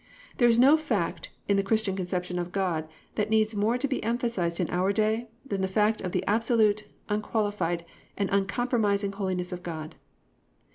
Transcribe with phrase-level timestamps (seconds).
[0.37, 4.03] There is no fact in the Christian Conception of God that needs more to be
[4.03, 7.85] emphasised in our day than the fact of the absolute, unqualified
[8.17, 9.93] and uncompromising holiness of God.